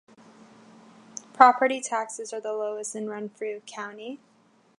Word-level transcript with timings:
Property 1.31 1.79
taxes 1.79 2.33
are 2.33 2.39
the 2.41 2.53
lowest 2.53 2.95
in 2.95 3.07
Renfrew 3.07 3.59
County. 3.67 4.19